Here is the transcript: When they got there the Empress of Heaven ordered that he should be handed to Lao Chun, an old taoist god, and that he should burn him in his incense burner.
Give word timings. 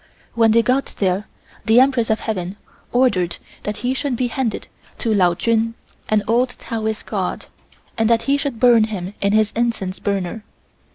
When 0.33 0.49
they 0.49 0.63
got 0.63 0.95
there 0.97 1.27
the 1.65 1.79
Empress 1.79 2.09
of 2.09 2.21
Heaven 2.21 2.55
ordered 2.91 3.37
that 3.61 3.77
he 3.85 3.93
should 3.93 4.15
be 4.15 4.29
handed 4.29 4.67
to 4.97 5.13
Lao 5.13 5.35
Chun, 5.35 5.75
an 6.09 6.23
old 6.27 6.55
taoist 6.57 7.05
god, 7.05 7.45
and 7.99 8.09
that 8.09 8.23
he 8.23 8.35
should 8.35 8.59
burn 8.59 8.85
him 8.85 9.13
in 9.21 9.33
his 9.33 9.51
incense 9.55 9.99
burner. 9.99 10.43